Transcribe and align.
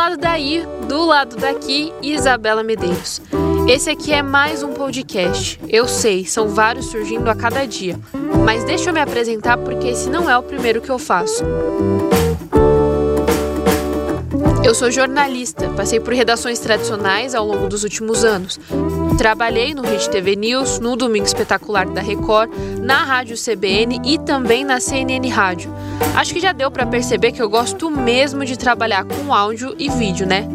lado 0.00 0.16
daí, 0.16 0.66
do 0.88 1.06
lado 1.06 1.36
daqui, 1.36 1.92
Isabela 2.02 2.62
Medeiros. 2.62 3.20
Esse 3.68 3.90
aqui 3.90 4.12
é 4.12 4.22
mais 4.22 4.62
um 4.62 4.72
podcast. 4.72 5.60
Eu 5.68 5.86
sei, 5.86 6.24
são 6.24 6.48
vários 6.48 6.86
surgindo 6.86 7.28
a 7.28 7.34
cada 7.36 7.64
dia. 7.66 7.98
Mas 8.44 8.64
deixa 8.64 8.90
eu 8.90 8.94
me 8.94 9.00
apresentar 9.00 9.56
porque 9.58 9.88
esse 9.88 10.08
não 10.08 10.28
é 10.28 10.36
o 10.36 10.42
primeiro 10.42 10.80
que 10.80 10.90
eu 10.90 10.98
faço. 10.98 11.44
Eu 14.64 14.74
sou 14.74 14.90
jornalista, 14.90 15.68
passei 15.70 16.00
por 16.00 16.12
redações 16.12 16.58
tradicionais 16.58 17.34
ao 17.34 17.46
longo 17.46 17.68
dos 17.68 17.84
últimos 17.84 18.24
anos. 18.24 18.58
Trabalhei 19.20 19.74
no 19.74 19.82
Rede 19.82 20.08
TV 20.08 20.34
News, 20.34 20.78
no 20.78 20.96
Domingo 20.96 21.26
Espetacular 21.26 21.86
da 21.86 22.00
Record, 22.00 22.50
na 22.80 23.04
Rádio 23.04 23.36
CBN 23.36 24.00
e 24.02 24.18
também 24.18 24.64
na 24.64 24.80
CNN 24.80 25.28
Rádio. 25.28 25.70
Acho 26.16 26.32
que 26.32 26.40
já 26.40 26.52
deu 26.52 26.70
para 26.70 26.86
perceber 26.86 27.30
que 27.30 27.42
eu 27.42 27.50
gosto 27.50 27.90
mesmo 27.90 28.46
de 28.46 28.56
trabalhar 28.56 29.04
com 29.04 29.34
áudio 29.34 29.74
e 29.78 29.90
vídeo, 29.90 30.26
né? 30.26 30.48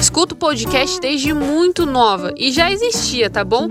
Escuto 0.00 0.34
podcast 0.34 1.00
desde 1.00 1.32
muito 1.32 1.86
nova 1.86 2.34
e 2.36 2.50
já 2.50 2.72
existia, 2.72 3.30
tá 3.30 3.44
bom? 3.44 3.68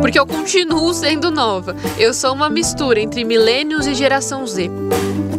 Porque 0.00 0.18
eu 0.18 0.26
continuo 0.26 0.94
sendo 0.96 1.30
nova. 1.30 1.76
Eu 1.98 2.14
sou 2.14 2.32
uma 2.32 2.48
mistura 2.48 2.98
entre 2.98 3.22
millennials 3.22 3.86
e 3.86 3.92
geração 3.92 4.46
Z. 4.46 4.70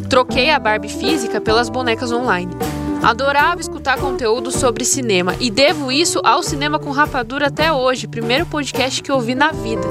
Troquei 0.08 0.52
a 0.52 0.60
Barbie 0.60 0.88
física 0.88 1.42
pelas 1.42 1.68
bonecas 1.68 2.12
online. 2.12 2.56
Adorava 3.04 3.60
escutar 3.60 4.00
conteúdo 4.00 4.50
sobre 4.50 4.86
cinema 4.86 5.36
e 5.38 5.52
devo 5.52 5.92
isso 5.92 6.22
ao 6.24 6.42
Cinema 6.42 6.80
com 6.80 6.90
Rapadura 6.90 7.48
até 7.48 7.70
hoje, 7.70 8.08
primeiro 8.08 8.46
podcast 8.46 9.04
que 9.04 9.12
eu 9.12 9.20
vi 9.20 9.36
na 9.36 9.52
vida. 9.52 9.84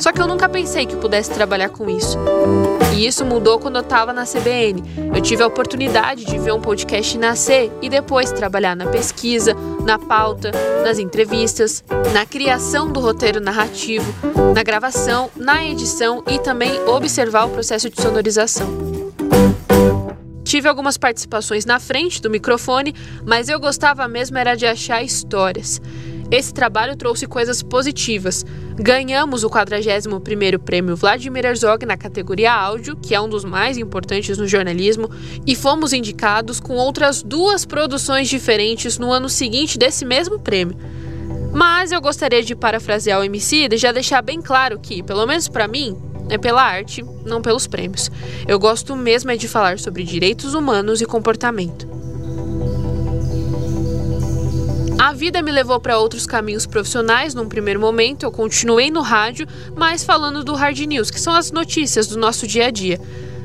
Só 0.00 0.10
que 0.10 0.20
eu 0.20 0.26
nunca 0.26 0.48
pensei 0.48 0.84
que 0.84 0.96
pudesse 0.96 1.30
trabalhar 1.30 1.68
com 1.68 1.88
isso. 1.88 2.18
E 2.92 3.06
isso 3.06 3.24
mudou 3.24 3.60
quando 3.60 3.76
eu 3.76 3.82
estava 3.82 4.12
na 4.12 4.24
CBN. 4.24 4.82
Eu 5.14 5.22
tive 5.22 5.44
a 5.44 5.46
oportunidade 5.46 6.24
de 6.24 6.38
ver 6.38 6.52
um 6.52 6.60
podcast 6.60 7.16
nascer 7.16 7.70
e 7.80 7.88
depois 7.88 8.32
trabalhar 8.32 8.74
na 8.74 8.86
pesquisa, 8.86 9.54
na 9.84 9.96
pauta, 9.96 10.50
nas 10.84 10.98
entrevistas, 10.98 11.84
na 12.12 12.26
criação 12.26 12.90
do 12.90 12.98
roteiro 12.98 13.40
narrativo, 13.40 14.12
na 14.52 14.62
gravação, 14.64 15.30
na 15.36 15.64
edição 15.64 16.24
e 16.26 16.38
também 16.40 16.82
observar 16.88 17.44
o 17.44 17.50
processo 17.50 17.88
de 17.88 18.02
sonorização. 18.02 18.89
Tive 20.50 20.68
algumas 20.68 20.98
participações 20.98 21.64
na 21.64 21.78
frente 21.78 22.20
do 22.20 22.28
microfone, 22.28 22.92
mas 23.24 23.48
eu 23.48 23.60
gostava 23.60 24.08
mesmo 24.08 24.36
era 24.36 24.56
de 24.56 24.66
achar 24.66 25.00
histórias. 25.00 25.80
Esse 26.28 26.52
trabalho 26.52 26.96
trouxe 26.96 27.28
coisas 27.28 27.62
positivas. 27.62 28.44
Ganhamos 28.74 29.44
o 29.44 29.48
41º 29.48 30.58
Prêmio 30.58 30.96
Vladimir 30.96 31.46
Herzog 31.46 31.86
na 31.86 31.96
categoria 31.96 32.52
áudio, 32.52 32.96
que 32.96 33.14
é 33.14 33.20
um 33.20 33.28
dos 33.28 33.44
mais 33.44 33.78
importantes 33.78 34.38
no 34.38 34.48
jornalismo, 34.48 35.08
e 35.46 35.54
fomos 35.54 35.92
indicados 35.92 36.58
com 36.58 36.74
outras 36.74 37.22
duas 37.22 37.64
produções 37.64 38.28
diferentes 38.28 38.98
no 38.98 39.12
ano 39.12 39.28
seguinte 39.28 39.78
desse 39.78 40.04
mesmo 40.04 40.40
prêmio. 40.40 40.76
Mas 41.52 41.92
eu 41.92 42.00
gostaria 42.00 42.42
de 42.42 42.56
parafrasear 42.56 43.20
o 43.20 43.24
MC 43.24 43.68
e 43.70 43.76
já 43.76 43.92
deixar 43.92 44.20
bem 44.20 44.42
claro 44.42 44.80
que, 44.80 45.00
pelo 45.00 45.24
menos 45.28 45.46
para 45.46 45.68
mim, 45.68 45.96
é 46.30 46.38
pela 46.38 46.62
arte, 46.62 47.04
não 47.26 47.42
pelos 47.42 47.66
prêmios. 47.66 48.10
Eu 48.46 48.58
gosto 48.58 48.96
mesmo 48.96 49.30
é 49.30 49.36
de 49.36 49.48
falar 49.48 49.78
sobre 49.78 50.04
direitos 50.04 50.54
humanos 50.54 51.00
e 51.00 51.06
comportamento. 51.06 51.88
A 54.96 55.12
vida 55.12 55.42
me 55.42 55.50
levou 55.50 55.80
para 55.80 55.98
outros 55.98 56.26
caminhos 56.26 56.66
profissionais. 56.66 57.34
Num 57.34 57.48
primeiro 57.48 57.80
momento, 57.80 58.22
eu 58.22 58.30
continuei 58.30 58.90
no 58.90 59.00
rádio, 59.00 59.46
mas 59.74 60.04
falando 60.04 60.44
do 60.44 60.54
hard 60.54 60.78
news, 60.80 61.10
que 61.10 61.20
são 61.20 61.32
as 61.32 61.50
notícias 61.50 62.06
do 62.06 62.16
nosso 62.16 62.46
dia 62.46 62.66
a 62.66 62.70
dia. 62.70 63.00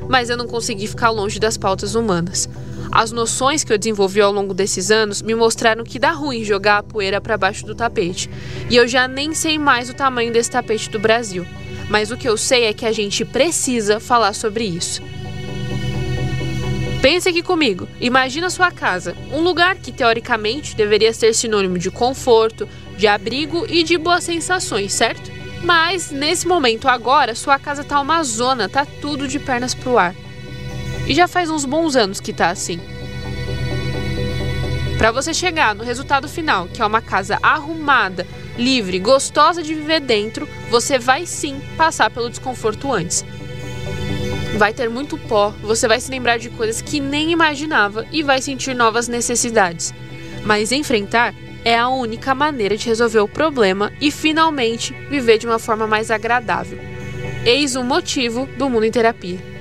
Mas 0.08 0.30
eu 0.30 0.36
não 0.36 0.46
consegui 0.46 0.86
ficar 0.86 1.10
longe 1.10 1.40
das 1.40 1.56
pautas 1.56 1.94
humanas. 1.94 2.48
As 2.92 3.10
noções 3.10 3.64
que 3.64 3.72
eu 3.72 3.78
desenvolvi 3.78 4.20
ao 4.20 4.30
longo 4.30 4.54
desses 4.54 4.90
anos 4.90 5.22
me 5.22 5.34
mostraram 5.34 5.82
que 5.82 5.98
dá 5.98 6.12
ruim 6.12 6.44
jogar 6.44 6.78
a 6.78 6.82
poeira 6.82 7.20
para 7.20 7.36
baixo 7.36 7.66
do 7.66 7.74
tapete. 7.74 8.30
E 8.70 8.76
eu 8.76 8.86
já 8.86 9.08
nem 9.08 9.34
sei 9.34 9.58
mais 9.58 9.90
o 9.90 9.94
tamanho 9.94 10.32
desse 10.32 10.50
tapete 10.50 10.88
do 10.88 11.00
Brasil 11.00 11.44
mas 11.88 12.10
o 12.10 12.16
que 12.16 12.28
eu 12.28 12.36
sei 12.36 12.64
é 12.64 12.72
que 12.72 12.86
a 12.86 12.92
gente 12.92 13.24
precisa 13.24 14.00
falar 14.00 14.32
sobre 14.32 14.64
isso. 14.64 15.02
Pense 17.00 17.28
aqui 17.28 17.42
comigo. 17.42 17.88
Imagina 18.00 18.50
sua 18.50 18.70
casa, 18.70 19.16
um 19.32 19.40
lugar 19.40 19.76
que 19.76 19.92
teoricamente 19.92 20.74
deveria 20.74 21.12
ser 21.12 21.34
sinônimo 21.34 21.78
de 21.78 21.90
conforto, 21.90 22.68
de 22.96 23.06
abrigo 23.06 23.64
e 23.68 23.82
de 23.82 23.96
boas 23.96 24.24
sensações, 24.24 24.92
certo? 24.92 25.30
Mas 25.62 26.10
nesse 26.10 26.48
momento 26.48 26.88
agora, 26.88 27.34
sua 27.34 27.58
casa 27.58 27.84
tá 27.84 28.00
uma 28.00 28.22
zona, 28.24 28.68
tá 28.68 28.86
tudo 29.00 29.28
de 29.28 29.38
pernas 29.38 29.74
pro 29.74 29.98
ar. 29.98 30.14
E 31.06 31.14
já 31.14 31.28
faz 31.28 31.48
uns 31.48 31.64
bons 31.64 31.94
anos 31.94 32.18
que 32.18 32.32
tá 32.32 32.50
assim. 32.50 32.80
Para 34.98 35.12
você 35.12 35.32
chegar 35.32 35.74
no 35.74 35.84
resultado 35.84 36.28
final, 36.28 36.66
que 36.66 36.82
é 36.82 36.86
uma 36.86 37.00
casa 37.00 37.38
arrumada, 37.42 38.26
livre, 38.56 38.98
gostosa 38.98 39.62
de 39.62 39.74
viver 39.74 40.00
dentro, 40.00 40.48
você 40.70 40.98
vai 40.98 41.26
sim 41.26 41.60
passar 41.76 42.10
pelo 42.10 42.30
desconforto 42.30 42.92
antes. 42.92 43.24
Vai 44.56 44.72
ter 44.72 44.88
muito 44.88 45.18
pó, 45.18 45.54
você 45.62 45.86
vai 45.86 46.00
se 46.00 46.10
lembrar 46.10 46.38
de 46.38 46.48
coisas 46.48 46.80
que 46.80 46.98
nem 46.98 47.30
imaginava 47.30 48.06
e 48.10 48.22
vai 48.22 48.40
sentir 48.40 48.74
novas 48.74 49.06
necessidades. 49.08 49.92
Mas 50.44 50.72
enfrentar 50.72 51.34
é 51.64 51.76
a 51.76 51.88
única 51.88 52.34
maneira 52.34 52.76
de 52.76 52.86
resolver 52.86 53.18
o 53.18 53.28
problema 53.28 53.92
e 54.00 54.10
finalmente 54.10 54.94
viver 55.10 55.36
de 55.36 55.46
uma 55.46 55.58
forma 55.58 55.86
mais 55.86 56.10
agradável. 56.10 56.78
Eis 57.44 57.76
o 57.76 57.82
motivo 57.82 58.46
do 58.56 58.70
mundo 58.70 58.84
em 58.84 58.90
terapia. 58.90 59.55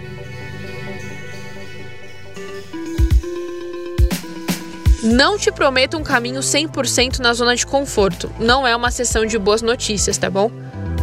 Não 5.05 5.37
te 5.37 5.51
prometo 5.51 5.97
um 5.97 6.03
caminho 6.03 6.39
100% 6.39 7.19
na 7.19 7.31
zona 7.31 7.55
de 7.55 7.63
conforto. 7.63 8.27
Não 8.39 8.65
é 8.65 8.75
uma 8.75 8.89
sessão 8.89 9.23
de 9.23 9.37
boas 9.37 9.61
notícias, 9.61 10.17
tá 10.17 10.31
bom? 10.31 10.49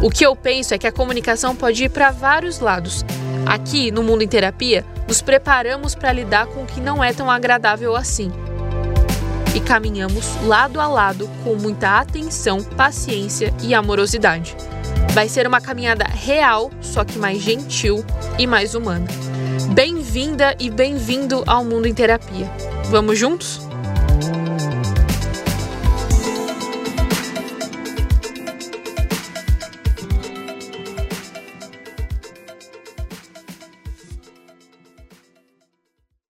O 0.01 0.09
que 0.09 0.25
eu 0.25 0.35
penso 0.35 0.73
é 0.73 0.77
que 0.77 0.85
a 0.85 0.91
comunicação 0.91 1.55
pode 1.55 1.85
ir 1.85 1.89
para 1.89 2.11
vários 2.11 2.59
lados. 2.59 3.05
Aqui, 3.45 3.91
no 3.91 4.03
Mundo 4.03 4.21
em 4.21 4.27
Terapia, 4.27 4.85
nos 5.07 5.21
preparamos 5.21 5.95
para 5.95 6.11
lidar 6.11 6.47
com 6.47 6.63
o 6.63 6.65
que 6.65 6.81
não 6.81 7.01
é 7.01 7.13
tão 7.13 7.31
agradável 7.31 7.95
assim. 7.95 8.29
E 9.55 9.61
caminhamos 9.61 10.35
lado 10.43 10.81
a 10.81 10.87
lado 10.87 11.29
com 11.41 11.55
muita 11.55 12.01
atenção, 12.01 12.61
paciência 12.61 13.53
e 13.63 13.73
amorosidade. 13.73 14.53
Vai 15.13 15.29
ser 15.29 15.47
uma 15.47 15.61
caminhada 15.61 16.03
real, 16.03 16.71
só 16.81 17.05
que 17.05 17.17
mais 17.17 17.41
gentil 17.41 18.03
e 18.37 18.45
mais 18.45 18.75
humana. 18.75 19.07
Bem-vinda 19.73 20.57
e 20.59 20.69
bem-vindo 20.69 21.41
ao 21.47 21.63
Mundo 21.63 21.87
em 21.87 21.93
Terapia. 21.93 22.51
Vamos 22.89 23.17
juntos? 23.17 23.61